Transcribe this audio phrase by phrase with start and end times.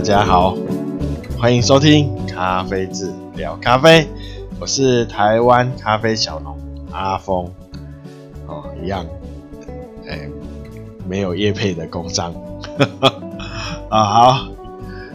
[0.00, 0.56] 大家好，
[1.38, 4.08] 欢迎收听咖啡志聊咖啡，
[4.58, 6.58] 我是台湾咖啡小农
[6.90, 7.50] 阿峰，
[8.46, 9.04] 哦，一样，
[10.08, 10.26] 哎、
[11.06, 12.32] 没有业配的工商，
[13.90, 14.48] 啊， 好，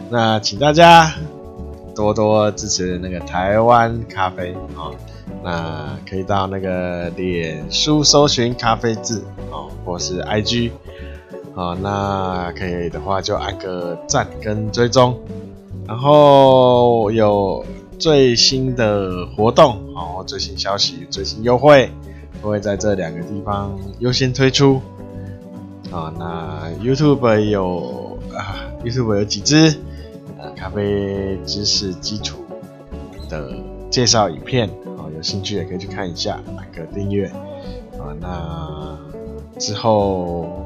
[0.08, 1.12] 那请大家
[1.92, 4.94] 多多支持那个台湾咖啡啊、哦，
[5.42, 10.70] 那可以到那个脸书搜寻咖啡志哦，或是 IG。
[11.56, 15.18] 好，那可以的话就按个赞跟追踪，
[15.88, 17.64] 然后有
[17.98, 21.90] 最新的活动哦，最新消息、最新优惠
[22.42, 24.82] 都会在这两个地方优先推出。
[25.90, 29.74] 啊，那 YouTube 有啊，YouTube 有几支
[30.38, 32.44] 呃咖啡知识基础
[33.30, 33.50] 的
[33.88, 37.28] 介绍影片，啊，有兴趣也可以去看一下，按个订阅。
[37.98, 38.98] 啊，那
[39.58, 40.65] 之后。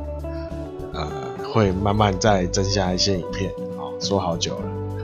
[1.52, 4.56] 会慢慢再增加一些影片，哦，说好久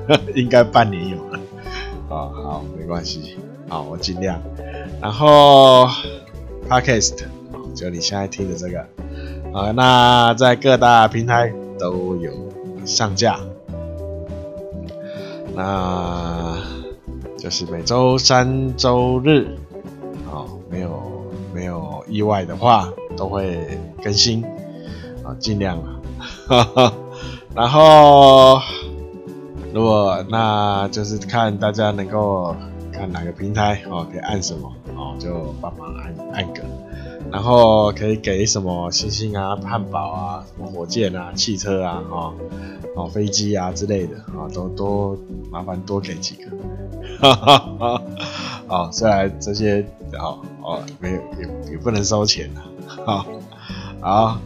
[0.09, 1.39] 了， 应该半年有了，
[2.09, 3.37] 啊、好，没关系，
[3.69, 4.41] 好，我尽量。
[5.01, 5.87] 然后
[6.69, 7.25] ，Podcast，
[7.75, 8.81] 就你现在听的这个，
[9.53, 12.33] 啊，那在各大平台都有
[12.85, 13.39] 上架，
[15.55, 16.59] 那
[17.37, 19.47] 就是每周三、周日，
[20.31, 24.45] 哦，没有没有意外的话，都会更新。
[25.23, 25.77] 啊，尽量
[26.49, 26.93] 哈哈。
[27.55, 28.61] 然后，
[29.73, 32.55] 如果那就是看大家能够
[32.93, 36.63] 看哪个平台哦，可以按什么哦，就帮忙按按个。
[37.33, 42.35] 然后可以给什么星星啊、汉堡啊、什么火箭啊、汽车啊、哦
[42.95, 45.19] 哦飞机啊之类的啊，都多
[45.51, 46.45] 麻烦多给几个。
[47.21, 48.03] 哈哈哈。
[48.69, 49.85] 哦，虽然这些
[50.19, 52.61] 哦哦没有也也不能收钱的，
[53.05, 53.27] 好，
[54.01, 54.39] 好。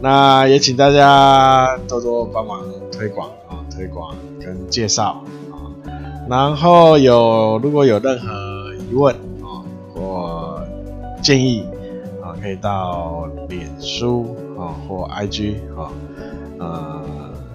[0.00, 5.66] 那也请大家多多帮忙推广啊，推广跟介绍啊。
[6.28, 10.62] 然后有如果有任何疑问啊或
[11.20, 11.64] 建议
[12.22, 15.90] 啊，可以到脸书啊或 IG 啊
[16.58, 17.02] 呃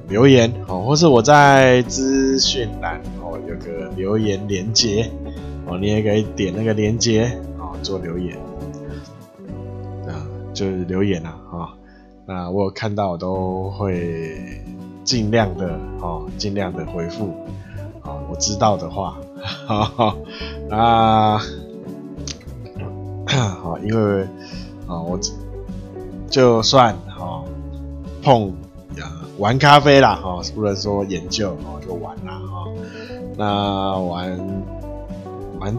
[0.09, 5.09] 留言啊，或是我在资讯栏哦有个留言连接
[5.65, 7.23] 哦，你也可以点那个连接
[7.57, 8.37] 啊做留言
[10.07, 11.73] 啊，就是留言啊啊。
[12.25, 14.61] 那我有看到，我都会
[15.03, 17.33] 尽量的哦，尽量的回复，
[18.03, 19.17] 哦，我知道的话，
[19.67, 20.15] 哈 哈，
[20.69, 21.37] 那
[23.61, 24.21] 好，因为
[24.87, 25.19] 啊，我
[26.29, 27.43] 就算哈
[28.21, 28.53] 碰
[29.37, 32.65] 玩咖啡啦，哈，不能说研究哦，就玩啦，哈，
[33.35, 34.63] 那玩
[35.59, 35.77] 玩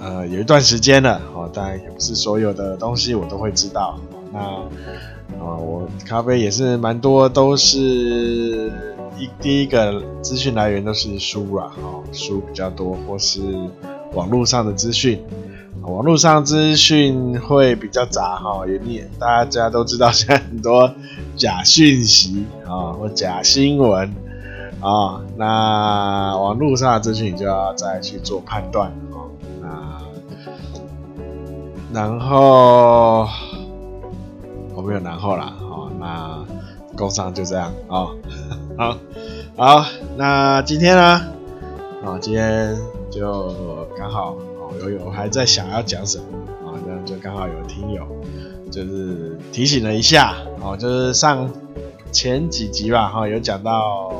[0.00, 3.96] 呃有一段时间了，哦，当然也不是所有的东西我都会知道，
[4.32, 4.40] 那。
[5.40, 8.72] 啊，我咖啡也是蛮多，都是
[9.18, 13.40] 一第一个资讯来源都是书啦，哈，书比较多，或是
[14.14, 15.22] 网络上的资讯，
[15.82, 20.90] 网络上资讯会比较杂哈，也你大家都知道现在很多
[21.36, 24.14] 假讯息啊或假新闻
[24.80, 28.90] 啊，那网络上的资讯你就要再去做判断
[29.62, 30.00] 啊，
[31.92, 33.28] 那然后。
[34.84, 36.44] 没有然后啦，好，那
[36.96, 38.08] 工商就这样啊，
[38.76, 38.96] 好，
[39.56, 39.86] 好，
[40.16, 41.02] 那今天呢，
[42.04, 42.76] 啊，今天
[43.10, 46.24] 就刚好哦，有有还在想要讲什么
[46.66, 48.06] 啊，这样就刚好有听友
[48.70, 51.50] 就是提醒了一下，哦，就是上
[52.12, 54.12] 前几集吧，哈，有讲到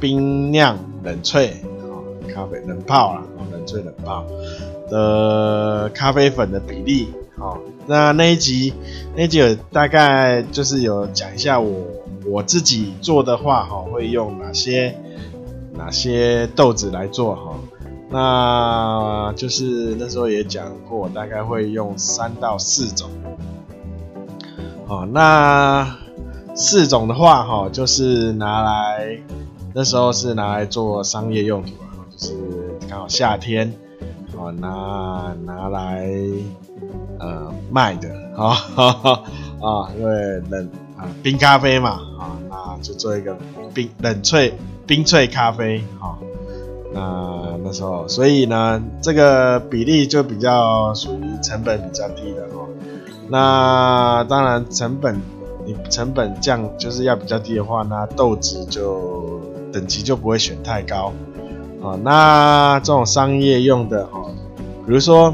[0.00, 1.98] 冰酿冷萃啊，
[2.32, 4.24] 咖啡冷泡啦，冷萃冷泡
[4.88, 7.08] 的咖啡粉的比例，
[7.42, 7.58] 好。
[7.84, 8.72] 那那一集，
[9.16, 11.84] 那一集有大概就是有讲一下我
[12.24, 14.96] 我自己做的话哈，会用哪些
[15.74, 17.56] 哪些豆子来做哈。
[18.08, 23.10] 那就是那时候也讲过，大概会用三到四种。
[24.86, 25.98] 好，那
[26.54, 29.18] 四种的话哈，就是拿来
[29.74, 32.34] 那时候是拿来做商业用途啊，就是
[32.88, 33.74] 刚好夏天，
[34.36, 36.06] 好拿拿来。
[37.22, 38.50] 呃，卖的啊
[39.60, 43.36] 啊，因为冷啊冰咖啡嘛啊，那就做一个
[43.72, 44.52] 冰冷萃
[44.88, 46.18] 冰萃咖啡哈。
[46.92, 52.66] 那那时候，所以呢，这个比例就比较属于成本比较低的哦。
[53.28, 55.22] 那当然，成本
[55.64, 59.40] 你成本降就是要比较低的话，那豆子就
[59.72, 61.12] 等级就不会选太高
[61.84, 61.96] 啊。
[62.02, 64.24] 那这种商业用的哈，
[64.84, 65.32] 比如说。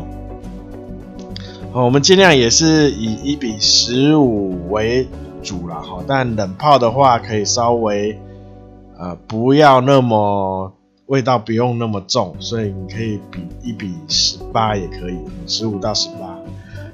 [1.73, 5.07] 哦，我们尽量也是以一比十五为
[5.43, 8.19] 主啦，哈，但冷泡的话可以稍微
[8.99, 10.73] 呃不要那么
[11.07, 16.39] 味道不用那么重，所以你可以比一比十八也可以，十五到十八。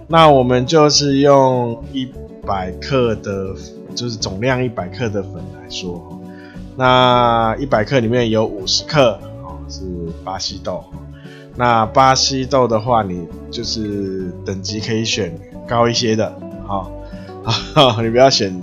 [0.09, 2.09] 那我们就是用一
[2.44, 3.55] 百克的，
[3.94, 6.20] 就是总量一百克的粉来说，
[6.77, 9.82] 那一百克里面有五十克哦是
[10.25, 10.85] 巴西豆，
[11.56, 16.37] 那巴西豆的话，你就是等级可以选高一些的，
[16.67, 16.91] 好，
[18.03, 18.62] 你不要选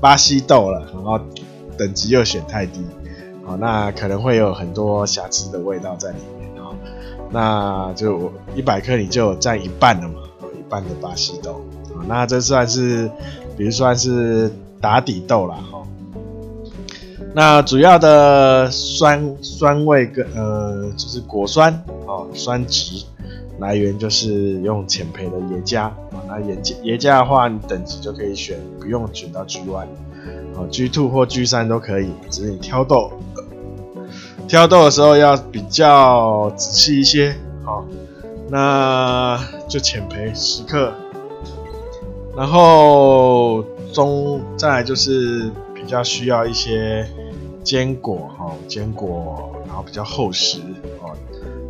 [0.00, 1.20] 巴西豆了，然后
[1.76, 2.84] 等级又选太低，
[3.44, 6.74] 好，那可能会有很多瑕疵的味道在里面，好，
[7.30, 10.14] 那就一百克你就占一半了嘛。
[10.54, 11.64] 一半的巴西豆
[11.96, 13.10] 啊，那这算是，
[13.56, 14.48] 比如算是
[14.80, 15.79] 打底豆啦哈。
[17.32, 21.72] 那主要的酸酸味跟呃就是果酸
[22.06, 23.04] 哦，酸值
[23.58, 26.18] 来源就是用浅培的耶加啊。
[26.26, 29.86] 那耶加耶加的话，你等级就可以选，不用选到 G one
[30.56, 33.12] 哦，G two 或 G 三都可以，只是你挑豆
[34.48, 37.84] 挑豆的时候要比较仔细一些哦。
[38.48, 39.38] 那
[39.68, 40.92] 就浅培十克，
[42.36, 43.62] 然后
[43.92, 47.06] 中再来就是比较需要一些
[47.62, 50.60] 坚果哈，坚果然后比较厚实
[51.02, 51.16] 哦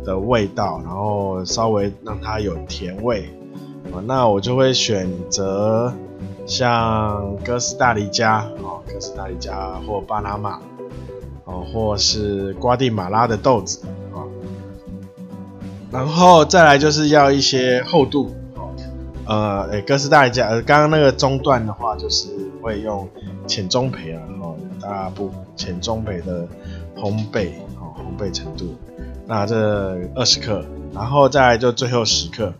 [0.03, 3.29] 的味道，然后稍微让它有甜味，
[4.05, 5.93] 那我就会选择
[6.47, 10.59] 像哥斯大黎加哦，哥斯大黎加或巴拿马
[11.45, 14.23] 哦，或是瓜地马拉的豆子啊。
[15.91, 18.33] 然后再来就是要一些厚度，
[19.25, 22.29] 呃，诶，哥斯大黎加，刚刚那个中段的话就是
[22.61, 23.07] 会用
[23.47, 26.47] 浅中焙啊，哦，大部浅中焙的
[26.95, 27.49] 烘焙，
[27.79, 28.75] 哦，烘焙程度，
[29.27, 29.55] 那这
[30.15, 30.63] 二十克，
[30.93, 32.53] 然后再就最后十克，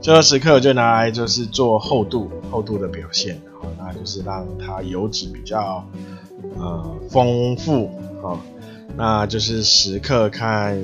[0.00, 5.84] 最后十克就拿来就是做厚度，厚度的表现，哦，那就是让它油脂比较
[6.56, 7.90] 呃丰富，
[8.22, 8.38] 哦，
[8.96, 10.78] 那就是十克看。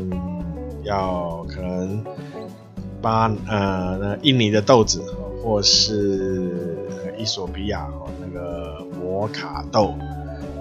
[0.84, 2.02] 要可能
[3.02, 5.02] 巴呃那印尼的豆子，
[5.42, 6.78] 或是
[7.18, 7.86] 伊索比亚
[8.38, 9.94] 个摩卡豆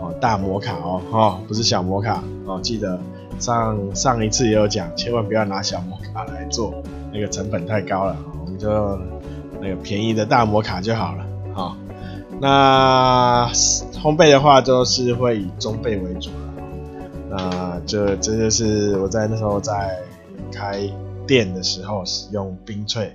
[0.01, 2.99] 哦大摩卡哦哈不是小摩卡哦，记得
[3.39, 6.73] 上上一次也有讲，千万不要拿小摩卡来做，
[7.13, 8.99] 那个成本太高了，我们就
[9.61, 11.77] 那个便宜的大摩卡就好了哈。
[12.41, 13.49] 那
[14.01, 16.53] 烘焙的话就是会以中焙为主了，
[17.29, 19.99] 那这这就是我在那时候在。
[20.49, 20.89] 开
[21.27, 23.09] 店的时候使用冰萃，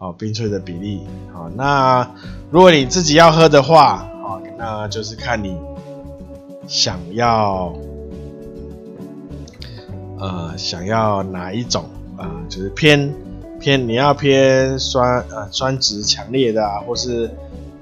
[0.00, 2.10] 哦，冰萃的比例，好，那
[2.50, 5.54] 如果你自己要喝的话，好，那就是看你
[6.66, 7.70] 想要，
[10.18, 11.84] 呃，想要哪一种
[12.16, 13.12] 啊，就是偏
[13.60, 17.30] 偏你要偏酸，呃，酸值强烈的啊，或是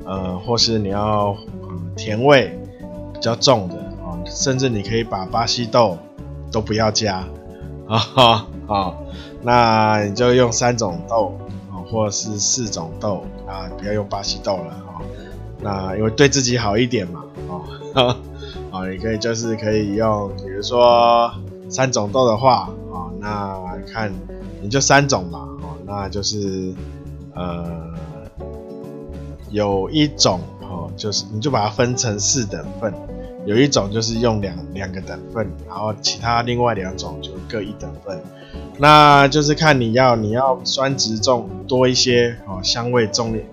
[0.05, 1.37] 呃，或是你要，
[1.97, 2.59] 甜味
[3.15, 5.97] 比较重的啊，甚至你可以把巴西豆
[6.51, 7.25] 都不要加，
[7.87, 8.47] 啊 哈。
[8.67, 8.93] 啊，
[9.41, 11.33] 那你就用三种豆，
[11.91, 15.03] 或是四种豆啊，不要用巴西豆了哦。
[15.61, 17.25] 那因为对自己好一点嘛，
[17.95, 18.17] 啊，
[18.71, 21.33] 啊， 你可以就是可以用，比如说
[21.69, 23.59] 三种豆的话啊，那
[23.93, 24.13] 看
[24.63, 26.73] 你就三种嘛，哦，那就是
[27.35, 27.93] 呃，
[29.51, 32.95] 有一种哦，就是你就把它分成四等份，
[33.45, 38.23] 有一种就是用两两个等份，然后其他另外两种就各一等份。
[38.81, 43.45] 那就是看你要你要酸值重多一些哦，香味重点，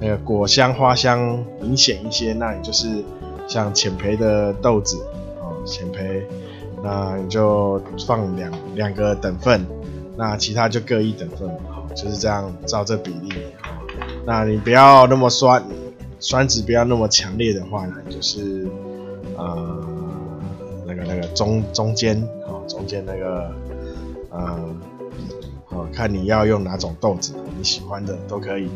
[0.00, 3.02] 那个果香花香明显一些，那你就是
[3.48, 4.96] 像浅焙的豆子
[5.40, 6.22] 哦，浅焙，
[6.80, 9.66] 那你就放两两个等份，
[10.16, 13.32] 那其他就各一等份，好，就是这样照这比例。
[14.24, 15.60] 那你不要那么酸，
[16.20, 18.68] 酸值不要那么强烈的话呢，就是
[19.36, 19.84] 呃
[20.86, 22.16] 那个那个中中间
[22.46, 23.52] 哦，中间那个。
[24.38, 24.56] 啊，
[25.66, 28.70] 好，看你要用哪种豆子，你喜欢的都可以。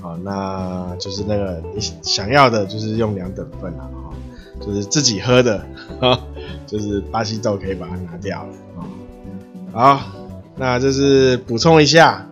[0.00, 3.88] 好，那就是那个你想要的，就是用两等份啊，
[4.60, 5.64] 就是自己喝的，
[6.00, 6.20] 哈
[6.66, 8.52] 就是巴西豆可以把它拿掉了。
[9.72, 10.00] 好，
[10.56, 12.26] 那就是补充一下，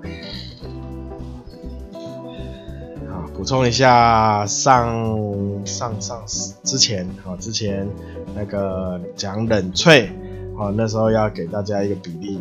[3.09, 6.21] 好，补充一下上上上
[6.65, 7.89] 之前，好，之前
[8.35, 10.09] 那个讲冷萃。
[10.55, 12.39] 哦，那时候要给大家一个比例，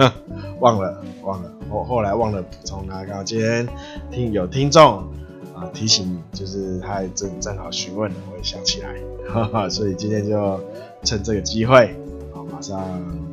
[0.60, 3.04] 忘了忘了，后后来忘了补充啊。
[3.06, 3.66] 刚好今天
[4.10, 4.98] 听有听众
[5.54, 8.94] 啊提醒，就是他正正好询问，我也想起来，
[9.28, 10.60] 哈哈，所以今天就
[11.02, 11.94] 趁这个机会，
[12.32, 12.80] 好，马上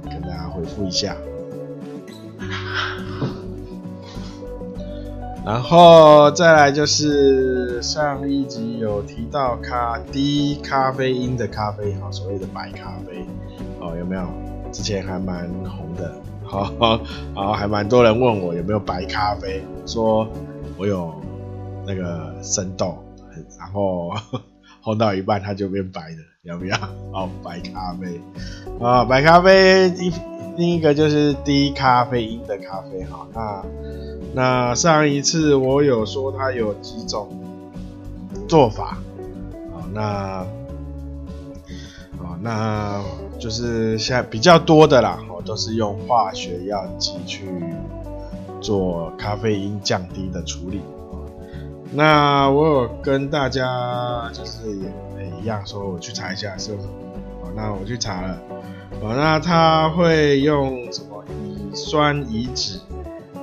[0.03, 1.15] 跟大家回复一下。
[5.45, 13.25] 然后再来就是上一集有提到咖低咖啡因的咖啡，哈，所谓的白咖啡，
[13.79, 14.23] 哦，有没有？
[14.69, 16.13] 之前还蛮红的，
[16.47, 16.71] 好，
[17.35, 20.27] 好，还蛮多人问我有没有白咖啡，说
[20.77, 21.13] 我有
[21.85, 22.97] 那个生豆，
[23.59, 24.11] 然后
[24.83, 26.75] 烘到一半它就变白的，要不要？
[27.13, 28.21] 哦，白咖啡，
[28.79, 30.11] 啊，白咖啡一
[30.57, 33.63] 另一个就是低咖啡因的咖啡，哈，那。
[34.35, 37.27] 那上一次我有说它有几种
[38.47, 38.97] 做法，
[39.73, 40.45] 啊，那
[42.41, 43.01] 那
[43.39, 47.47] 就是现在比较多的啦，哦，都是用化学药剂去
[48.61, 50.81] 做咖啡因降低的处理。
[51.91, 58.37] 那我有跟大家就是也一样说，我去查一下是什么，那我去查了，
[59.01, 62.79] 哦，那他会用什么乙酸乙酯。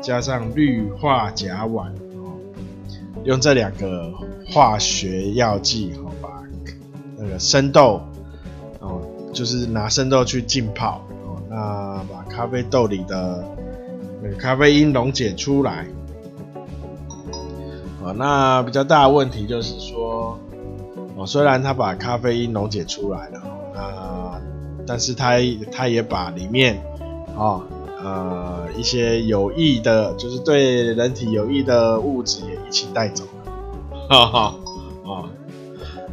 [0.02, 1.86] 加上氯化甲烷，
[3.24, 4.12] 用这两个
[4.46, 6.42] 化学药剂，好，把
[7.16, 8.02] 那个生豆，
[9.34, 13.44] 就是拿生豆去浸泡，哦，那把咖啡豆里的
[14.22, 15.86] 那个咖啡因溶解出来，
[18.02, 20.38] 哦，那比较大的问题就是说，
[21.16, 23.42] 哦，虽然它把咖啡因溶解出来了，
[23.74, 24.40] 那
[24.86, 25.32] 但是它
[25.70, 26.80] 它也把里面，
[27.36, 27.62] 哦。
[28.06, 34.54] 呃，一些有益的，就是对人体有益的物质也一起带走了，哈哈，
[35.04, 35.28] 哦，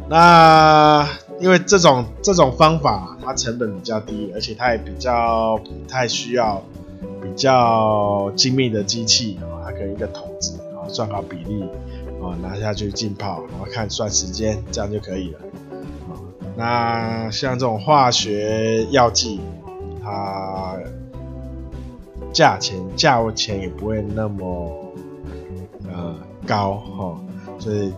[0.08, 1.06] 那
[1.42, 6.62] 因为这种这种方法，它成本比较低，而且它也比较不太需要
[7.20, 11.64] 比较精密的机器啊，它可以一个桶子啊，算好比例
[12.22, 15.40] 啊，拿下去浸泡，然后看算时间，这样就可以了
[16.08, 16.14] 啊。
[16.56, 19.40] 那像这种化学药剂，
[20.00, 20.76] 它
[22.32, 24.92] 价钱价钱也不会那么
[25.90, 26.14] 呃
[26.46, 27.20] 高哈，
[27.58, 27.92] 所以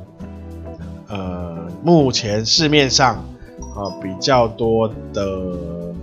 [1.09, 3.23] 呃目前市面上、
[3.75, 5.95] 呃、比较多的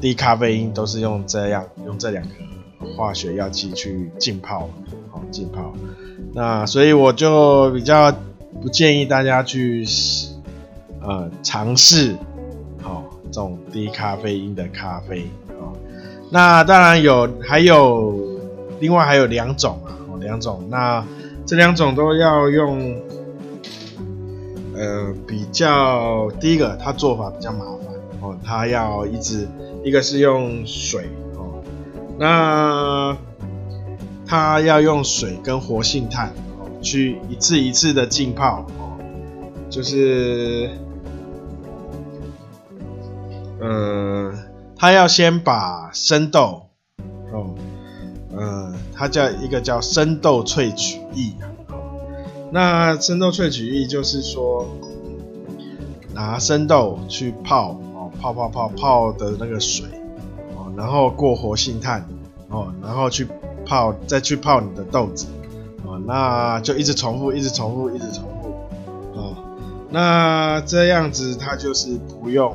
[0.00, 2.30] 低咖啡因都是用这样用这两个
[2.96, 4.68] 化学药剂去浸泡，
[5.10, 5.72] 好浸泡，
[6.34, 8.12] 那所以我就比较
[8.60, 9.84] 不建议大家去
[11.00, 12.14] 呃尝试
[12.82, 15.70] 好这种低咖啡因的咖啡啊。
[16.30, 18.18] 那当然有，还有
[18.80, 20.66] 另外还有两种啊，两种。
[20.68, 21.04] 那
[21.44, 22.96] 这两种都要用，
[24.82, 29.46] 呃，比较第一个，它做法比较麻烦哦，它要一直
[29.84, 31.62] 一个是用水哦，
[32.18, 33.16] 那
[34.26, 38.98] 它要用水跟活性炭哦，去一次一次的浸泡哦，
[39.70, 40.68] 就是，
[43.60, 44.34] 呃。
[44.76, 46.62] 他要先把生豆，
[47.30, 47.54] 哦，
[48.36, 51.34] 呃，它叫一个叫生豆萃取液，
[52.52, 54.66] 那生豆萃取液就是说，
[56.12, 59.88] 拿生豆去泡，哦，泡泡泡泡的那个水，
[60.54, 62.06] 哦，然后过活性炭，
[62.50, 63.26] 哦，然后去
[63.64, 65.26] 泡，再去泡你的豆子，
[65.84, 68.54] 哦，那就一直重复，一直重复，一直重复，
[69.18, 69.34] 哦，
[69.90, 72.54] 那这样子它就是不用。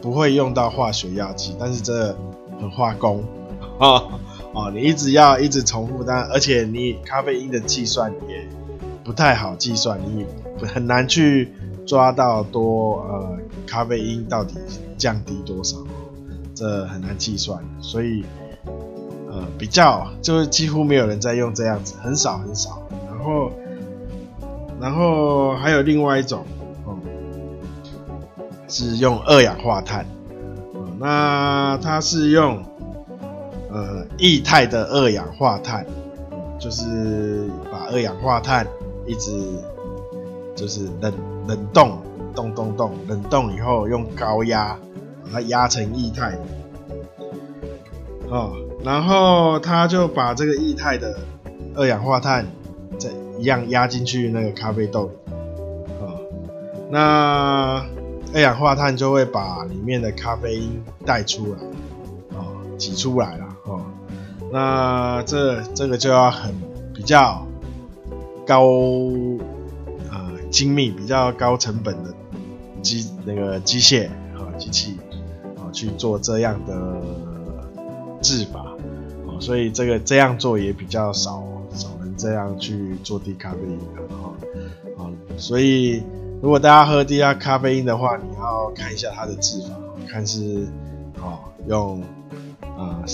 [0.00, 2.16] 不会用到化学药剂，但是这
[2.60, 3.24] 很化工
[3.80, 4.04] 啊
[4.58, 4.70] 哦！
[4.74, 8.44] 你一直要一直重复，但而且你咖啡因的计算也
[9.04, 10.26] 不太好计算，你
[10.66, 11.52] 很难去
[11.86, 14.54] 抓到多呃咖啡因到底
[14.96, 15.76] 降低多少，
[16.54, 18.24] 这很难计算，所以
[19.30, 22.82] 呃比较就是几乎没有人在用这样子，很少很少。
[23.06, 23.52] 然后
[24.80, 26.44] 然后还有另外一种
[26.84, 26.98] 哦。
[28.70, 30.04] 是用二氧化碳，
[30.98, 32.62] 那它是用
[33.70, 35.86] 呃液态的二氧化碳，
[36.58, 38.66] 就是把二氧化碳
[39.06, 39.30] 一直
[40.54, 41.12] 就是冷
[41.46, 41.98] 冷冻，
[42.34, 44.78] 冻冻冻，冷冻以后用高压
[45.24, 46.36] 把它压成液态，
[48.28, 48.52] 哦，
[48.84, 51.18] 然后他就把这个液态的
[51.74, 52.46] 二氧化碳
[52.98, 55.32] 再一样压进去那个咖啡豆里，
[56.00, 56.20] 哦，
[56.90, 57.84] 那。
[58.34, 61.58] 二氧化碳就会把里面的咖啡因带出来，
[62.36, 62.44] 哦，
[62.76, 63.47] 挤出来了，
[64.52, 66.54] 那这这个就要很
[66.94, 67.46] 比较
[68.46, 68.64] 高，
[70.10, 72.14] 呃，精密、比较高成本的
[72.82, 74.96] 机那个机械啊机器
[75.56, 77.00] 啊去做这样的
[78.22, 78.74] 制法，
[79.26, 81.42] 哦，所以这个这样做也比较少
[81.74, 84.34] 少人这样去做低咖啡因的，哈，
[84.98, 86.02] 啊，所以。
[86.40, 89.70] 如果大家喝低压咖啡因的话，你要看一下它的制法，
[90.08, 90.68] 看是
[91.20, 91.36] 哦
[91.66, 92.00] 用
[92.60, 93.06] 啊那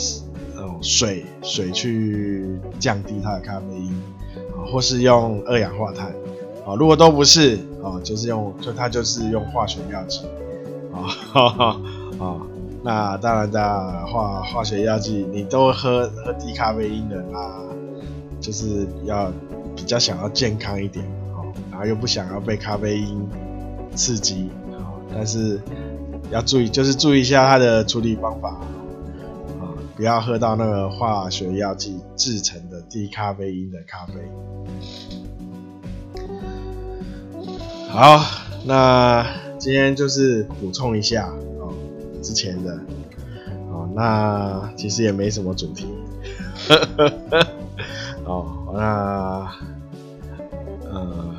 [0.60, 3.90] 种水水去降低它的咖啡因
[4.56, 6.08] 啊，或是用二氧化碳
[6.66, 6.74] 啊。
[6.78, 10.20] 如果都不是啊，就是用就它就是用化学药剂
[10.92, 11.80] 啊哈哈
[12.18, 12.40] 啊。
[12.82, 17.60] 那当然的化化学药剂，你都喝喝低咖啡因的，啦
[18.40, 19.32] 就是要
[19.74, 23.28] 比较想要健康一点啊，然后又不想要被咖啡因
[23.94, 25.60] 刺激啊，但是。
[26.30, 28.58] 要注意，就是注意一下它的处理方法，
[29.96, 34.14] 不要喝到那个化学药剂制成的低咖啡因的咖啡。
[37.88, 38.20] 好，
[38.64, 39.24] 那
[39.58, 41.28] 今天就是补充一下
[41.60, 41.72] 哦，
[42.20, 42.76] 之前的
[43.70, 45.86] 哦，那其实也没什么主题，
[48.26, 49.48] 哦，那
[50.90, 51.34] 呃，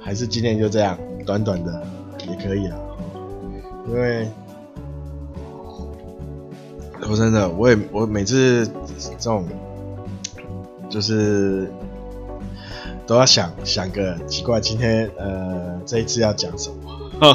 [0.00, 1.86] 还是今天就这样，短短的
[2.26, 2.76] 也可以了。
[3.86, 4.26] 因为，
[7.06, 8.66] 说真的，我也我每次
[8.96, 9.44] 这种，
[10.88, 11.70] 就是
[13.06, 16.90] 都要想想个奇怪，今天呃这一次要讲什么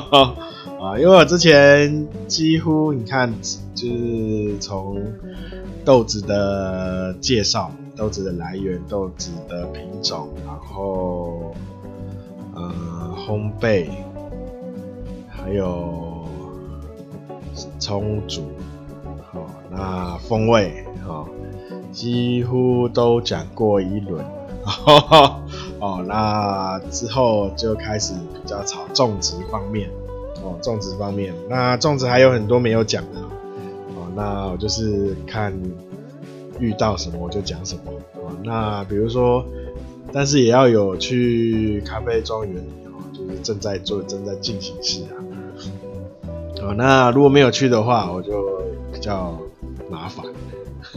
[0.82, 0.98] 啊？
[0.98, 3.34] 因为我之前几乎你看，
[3.76, 5.02] 就是从
[5.84, 11.54] 豆子的介绍、豆子的来源、豆子的品种，然后
[12.56, 13.88] 呃烘焙，
[15.30, 16.26] 还有。
[17.80, 18.44] 冲煮，
[19.70, 21.28] 那风味，哦，
[21.92, 24.24] 几乎都讲过一轮，
[25.80, 29.90] 哦，那之后就开始比较炒种植方面，
[30.44, 33.20] 哦，种植方面，那种植还有很多没有讲的，
[33.96, 35.54] 哦，那我就是看
[36.60, 39.46] 遇到什么我就讲什么，哦，那比如说，
[40.12, 42.56] 但是也要有去咖啡庄园，
[42.86, 45.14] 哦，就是正在做，正在进行式啊。
[46.62, 49.38] 哦，那如果没有去的话，我就比较
[49.90, 50.26] 麻烦。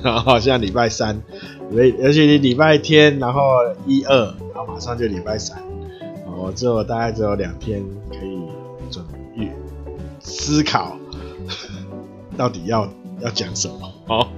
[0.03, 1.22] 好像礼拜三，
[2.03, 3.40] 而且礼拜天，然后
[3.87, 4.24] 一二，
[4.55, 5.61] 然后马上就礼拜三，
[6.37, 8.38] 我只有大概只有两天可以
[8.90, 9.05] 准
[9.37, 9.50] 备
[10.20, 10.96] 思考，
[12.37, 12.88] 到底要
[13.20, 13.92] 要讲什么。
[14.07, 14.29] 哦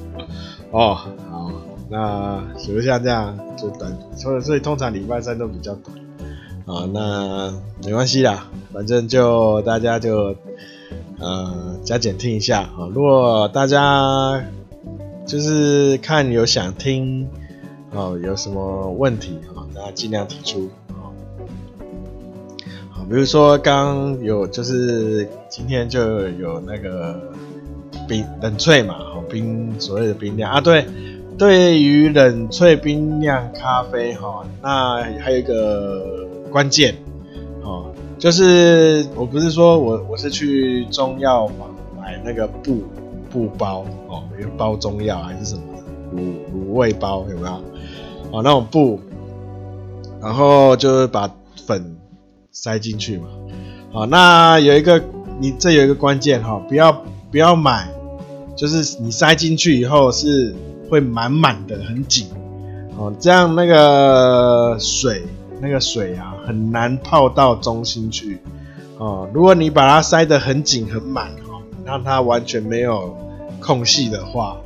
[0.70, 0.94] 哦，
[1.30, 1.52] 好，
[1.90, 5.96] 那比如像这样就短，所以所以通常礼拜三都比较短。
[6.64, 7.52] 啊，那
[7.84, 10.34] 没关系啦，反正就大家就。
[11.22, 12.90] 呃，加减听一下啊。
[12.92, 14.42] 如果大家
[15.24, 17.28] 就是看有想听
[17.92, 21.14] 哦，有什么问题啊，大家尽量提出啊。
[22.90, 27.32] 好，比如说刚有就是今天就有那个
[28.08, 30.84] 冰冷萃嘛，好冰所谓的冰酿啊，对，
[31.38, 36.96] 对于冷萃冰酿咖啡哈，那还有一个关键。
[38.22, 42.84] 就是我不是说我我是去中药房买那个布
[43.28, 45.82] 布包哦，有包中药还是什么的
[46.16, 46.20] 卤
[46.54, 47.52] 卤味包有没有？
[48.30, 49.00] 哦，那种布，
[50.20, 51.28] 然后就是把
[51.66, 51.96] 粉
[52.52, 53.26] 塞进去嘛。
[53.92, 55.02] 好，那有一个
[55.40, 56.92] 你这有一个关键哈，不要
[57.32, 57.88] 不要买，
[58.54, 60.54] 就是你塞进去以后是
[60.88, 62.28] 会满满的很紧
[62.96, 65.24] 哦，这样那个水。
[65.62, 68.40] 那个水啊，很难泡到中心去
[68.98, 69.30] 哦。
[69.32, 73.16] 如果你把它塞得很紧很满哦，让它完全没有
[73.60, 74.56] 空隙的话，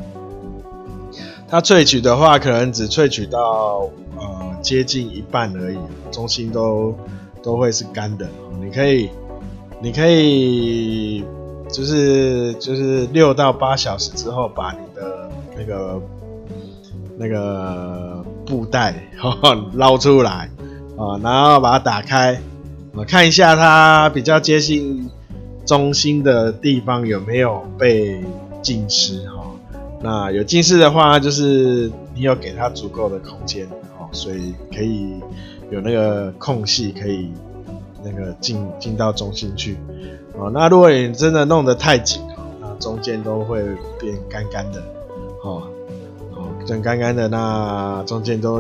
[1.47, 5.79] 它萃取的话可能只萃取到呃接近一半而已，
[6.11, 6.97] 中心都
[7.43, 8.27] 都会是干的。
[8.59, 9.11] 你可以，
[9.83, 11.23] 你可以
[11.69, 16.03] 就是就是六到八小时之后把你的那个
[17.19, 18.95] 那个布袋
[19.75, 20.49] 捞出来。
[20.99, 22.41] 啊，然后把它打开，
[22.95, 25.11] 我看一下它比较接近
[25.67, 28.25] 中心的地方有没有被
[28.63, 29.45] 浸湿哈。
[30.01, 33.67] 那有浸湿的话，就是你有给它足够的空间，
[33.99, 35.21] 哦，所以可以
[35.71, 37.31] 有那个空隙可以
[38.03, 39.77] 那个进进到中心去。
[40.39, 42.23] 哦，那如果你真的弄得太紧，
[42.61, 43.63] 那中间都会
[44.01, 44.81] 变干干的，
[45.43, 45.63] 哦，
[46.35, 48.59] 哦，变干干的，那中间都。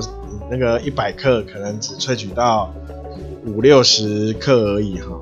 [0.51, 2.73] 那个一百克可能只萃取到
[3.45, 5.19] 五六十克而已哈，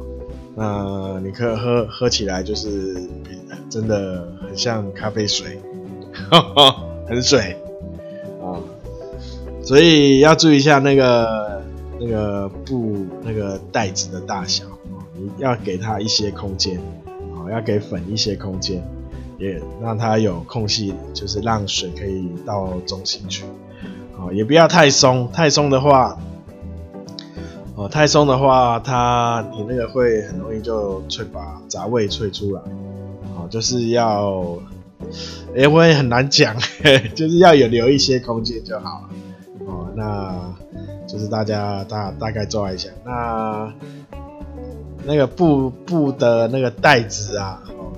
[0.55, 2.97] 那你可喝喝起来就是
[3.71, 5.59] 真的很像咖啡水，
[6.13, 6.77] 呵呵
[7.09, 7.57] 很水
[8.43, 8.61] 啊，
[9.63, 11.63] 所以要注意一下那个
[11.99, 14.65] 那个布那个袋子的大小，
[15.17, 16.79] 你要给它一些空间，
[17.35, 18.83] 啊，要给粉一些空间，
[19.39, 23.45] 也让它有空隙，就是让水可以到中心去。
[24.33, 26.19] 也不要太松，太松的话，
[27.75, 32.61] 哦，太松的话，它你那个会很容易就萃把杂味萃出来。
[33.37, 34.57] 哦，就是要
[35.55, 36.57] 哎、欸，我也很难讲，
[37.15, 39.09] 就是要有留一些空间就好了。
[39.67, 40.35] 哦，那
[41.07, 42.89] 就是大家大大概抓一下。
[43.05, 43.73] 那
[45.05, 47.93] 那个布布的那个袋子啊，哦，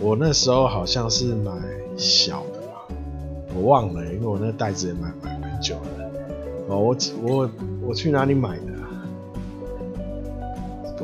[0.00, 1.52] 我那时候好像是买
[1.96, 2.94] 小的吧，
[3.54, 6.10] 我忘了，因为我那个袋子也买买久了。
[6.68, 7.50] 哦，我我
[7.88, 8.72] 我去哪里买的？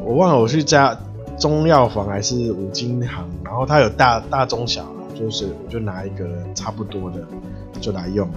[0.05, 0.99] 我忘了，我去家
[1.39, 4.87] 中药房还是五金行，然后它有大大中小。
[5.15, 7.25] 就是我就拿一个差不多的
[7.81, 8.35] 就来用了，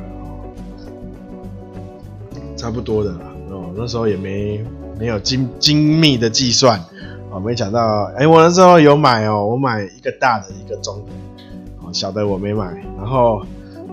[2.56, 4.64] 差不多的啦哦，那时候也没
[5.00, 6.80] 没有精精密的计算
[7.32, 11.12] 哦，没想到哎、我那时候有买哦，我买一个大的，一个中的，
[11.82, 12.66] 哦，小的我没买，
[12.98, 13.42] 然后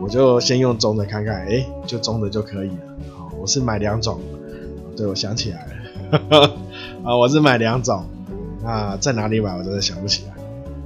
[0.03, 4.21] 我就先用中的看看，哎、就中的就可以了，好，我是买两种，
[4.97, 5.67] 对，我想起来
[6.11, 6.51] 了，
[7.05, 8.05] 啊，我是买两种，
[8.63, 10.35] 那在哪里买我真的想不起来，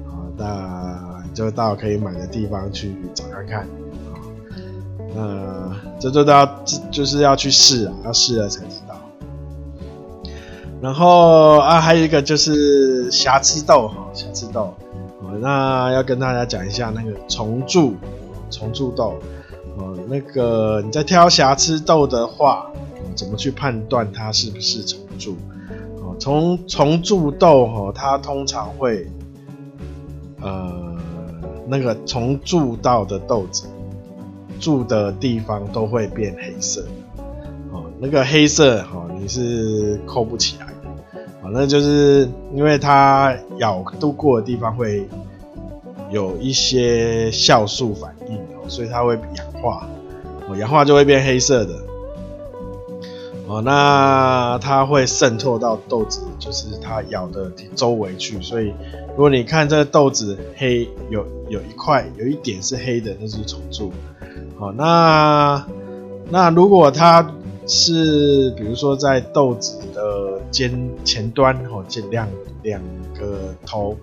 [0.08, 1.16] 好，那。
[1.36, 3.46] 就到可以买的地方去找看。
[3.46, 3.68] 看啊，
[5.14, 6.46] 那这都要
[6.90, 8.98] 就是要去试啊，要试了才知道。
[10.80, 14.72] 然后啊，还有一个就是瑕疵豆哈，瑕疵豆，
[15.42, 17.94] 那要跟大家讲一下那个虫蛀
[18.50, 19.14] 虫蛀豆
[19.76, 22.70] 哦，那个你在挑瑕疵豆的话，
[23.14, 25.36] 怎么去判断它是不是虫蛀？
[26.02, 29.06] 哦，虫虫蛀豆哈，它通常会
[30.40, 30.94] 呃。
[31.68, 33.66] 那个虫蛀到的豆子，
[34.60, 36.86] 蛀的地方都会变黑色，
[37.72, 45.08] 哦，那个黑色哦，你是抠不起来的，哦，那就是因为它咬度过的地方会
[46.08, 48.14] 有一些酵素反，
[48.68, 49.88] 所以它会氧化，
[50.48, 51.74] 哦，氧化就会变黑色的，
[53.46, 58.72] 哦，那它会渗透到豆子，就是它咬的周围去，所以。
[59.16, 63.90] 如果你看这个豆子黑，有有一块有一点是黑的，那是虫蛀。
[64.58, 65.66] 好，那
[66.28, 67.26] 那如果它
[67.66, 72.28] 是比如说在豆子的尖前端哦，这两
[72.62, 72.82] 两
[73.18, 73.96] 个头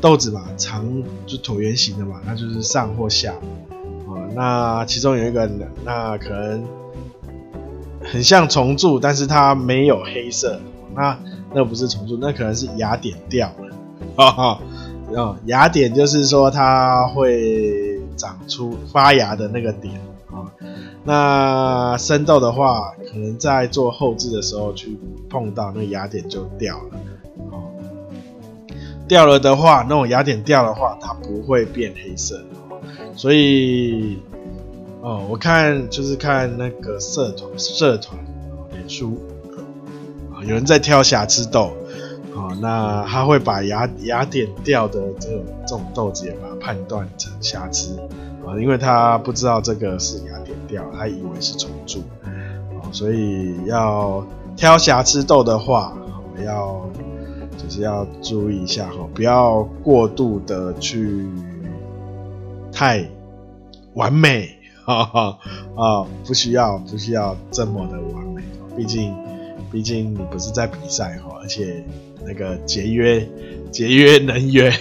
[0.00, 0.86] 豆子嘛，长
[1.26, 3.34] 就椭圆形的嘛，那就是上或下。
[4.34, 5.48] 那其中有一个
[5.84, 6.64] 那可能
[8.02, 10.60] 很像虫蛀，但是它没有黑色，
[10.94, 11.18] 那
[11.52, 13.76] 那不是虫蛀，那可能是芽点掉了。
[14.16, 14.60] 哈哈，
[15.14, 19.94] 哦，芽点就是说它会长出发芽的那个点
[20.30, 20.50] 啊。
[21.04, 24.98] 那生豆的话，可能在做后置的时候去
[25.28, 26.84] 碰到那个芽点就掉了。
[29.06, 32.42] 掉了的话，那种芽点掉的话，它不会变黑色。
[33.16, 34.18] 所以，
[35.00, 38.18] 哦，我看就是看那个社团社团
[38.72, 39.18] 脸书
[40.32, 41.72] 啊，有人在挑瑕疵豆。
[42.36, 47.96] 哦，那他会把牙牙点掉的这种这种豆子也把它判断成瑕疵
[48.44, 55.96] 啊，因为他不知道这个是牙点掉，他以为是虫蛀，啊，所以要挑瑕疵豆的话，
[56.36, 56.84] 我要
[57.56, 61.24] 就是要注意一下哈，不要过度的去
[62.74, 63.08] 太
[63.94, 64.50] 完美，
[64.84, 65.38] 哈哈
[65.76, 68.42] 啊，不需要不需要这么的完美，
[68.76, 69.14] 毕竟
[69.70, 71.84] 毕竟你不是在比赛哈，而且。
[72.26, 73.28] 那个节约
[73.70, 74.72] 节约能源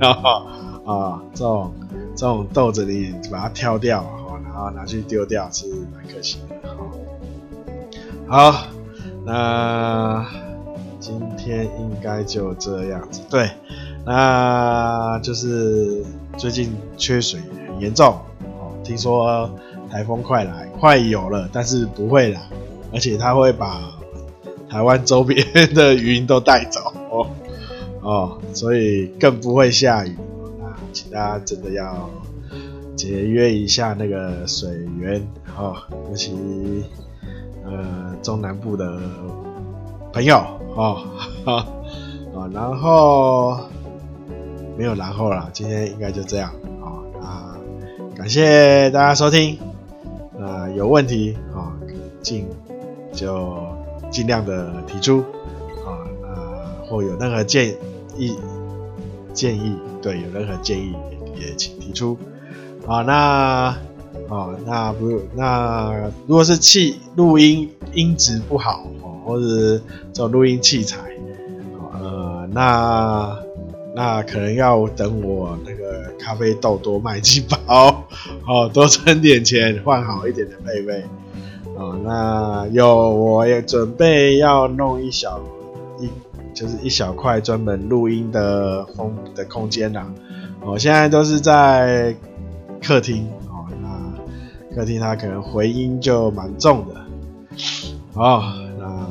[0.00, 0.42] 啊
[0.84, 1.72] 啊， 这种
[2.16, 4.04] 这种豆子你把它挑掉，
[4.42, 6.56] 然后拿去丢掉是蛮可惜的。
[8.26, 8.66] 好，
[9.24, 10.26] 那
[10.98, 13.20] 今天应该就这样子。
[13.30, 13.48] 对，
[14.04, 16.04] 那就是
[16.38, 18.14] 最近缺水很严重
[18.60, 19.50] 哦，听说
[19.90, 22.40] 台风快来，快有了，但是不会来，
[22.92, 23.92] 而且它会把。
[24.70, 27.26] 台湾周边的云都带走 哦
[28.02, 30.14] 哦，所以更不会下雨。
[30.60, 32.10] 那请大家真的要
[32.94, 35.74] 节约一下那个水源哦，
[36.10, 36.34] 尤其
[37.64, 39.00] 呃中南部的
[40.12, 40.36] 朋友
[40.76, 41.02] 哦
[41.46, 41.66] 啊、
[42.52, 43.58] 然后
[44.78, 49.58] 没有然后了，今天应该就这样啊、那感谢大家收听，
[50.38, 51.76] 呃，有问题啊，
[52.22, 52.46] 尽、
[53.12, 53.58] 就。
[54.10, 55.18] 尽量的提出
[55.84, 57.76] 啊，呃，或有任何建
[58.16, 58.34] 议
[59.34, 60.94] 建议，对，有任何建议
[61.38, 62.16] 也请提出
[62.86, 63.02] 啊。
[63.02, 63.14] 那
[64.30, 65.92] 啊，那不那
[66.26, 69.44] 如果是器录音音质不好哦，或者
[70.14, 70.98] 这种录音器材，
[71.92, 73.38] 呃，那
[73.94, 78.04] 那可能要等我那个咖啡豆多卖几包，
[78.46, 81.04] 哦，多存点钱换好一点的配备。
[81.76, 85.40] 哦，那有，我也准备要弄一小
[86.00, 86.08] 一，
[86.52, 90.06] 就是一小块专门录音的风的空间啦。
[90.60, 92.14] 哦，我现在都是在
[92.82, 96.94] 客厅哦，那客厅它可能回音就蛮重的，
[98.14, 98.42] 哦，
[98.76, 99.06] 那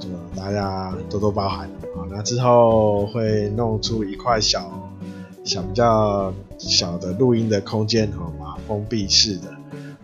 [0.00, 1.70] 就大家多多包涵
[2.10, 4.70] 那之后会弄出一块小
[5.44, 9.48] 小比较小的录音的空间哦，嘛，封闭式的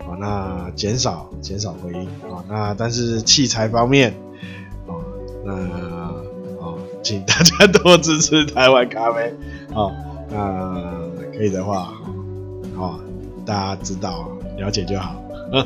[0.05, 4.13] 哦，那减少减少回音哦，那但是器材方面
[4.87, 5.01] 哦，
[5.43, 5.53] 那
[6.59, 9.33] 哦，请大家多支持台湾咖啡
[9.73, 9.91] 哦。
[10.33, 11.01] 那
[11.37, 11.93] 可以的话，
[12.73, 12.97] 好，
[13.45, 15.21] 大家知道了解就好。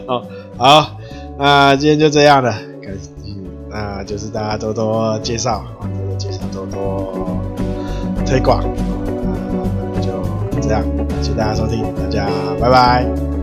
[0.57, 0.97] 好，
[1.37, 3.31] 那今天就这样了，感谢，
[3.69, 5.63] 那就是大家多多介绍，
[6.55, 7.41] 多多，
[8.25, 8.63] 推广，
[9.93, 10.23] 那就
[10.61, 12.27] 这样，感谢大家收听，大家
[12.59, 13.34] 拜拜。